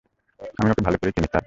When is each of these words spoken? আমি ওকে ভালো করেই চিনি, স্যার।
আমি 0.57 0.69
ওকে 0.71 0.81
ভালো 0.87 0.97
করেই 0.99 1.13
চিনি, 1.15 1.27
স্যার। 1.27 1.39